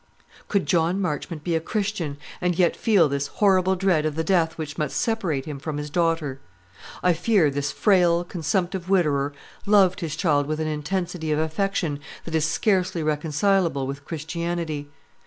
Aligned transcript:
Could 0.47 0.65
John 0.65 0.99
Marchmont 0.99 1.43
be 1.43 1.53
a 1.55 1.59
Christian, 1.59 2.17
and 2.41 2.57
yet 2.57 2.75
feel 2.75 3.07
this 3.07 3.27
horrible 3.27 3.75
dread 3.75 4.03
of 4.03 4.15
the 4.15 4.23
death 4.23 4.57
which 4.57 4.75
must 4.75 4.97
separate 4.99 5.45
him 5.45 5.59
from 5.59 5.77
his 5.77 5.91
daughter? 5.91 6.39
I 7.03 7.13
fear 7.13 7.51
this 7.51 7.71
frail, 7.71 8.23
consumptive 8.23 8.89
widower 8.89 9.31
loved 9.67 9.99
his 9.99 10.15
child 10.15 10.47
with 10.47 10.59
an 10.59 10.65
intensity 10.67 11.31
of 11.31 11.37
affection 11.37 11.99
that 12.25 12.33
is 12.33 12.45
scarcely 12.45 13.03
reconcilable 13.03 13.85
with 13.85 14.03
Christianity. 14.03 14.89